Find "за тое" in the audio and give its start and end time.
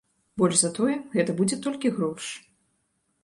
0.61-0.95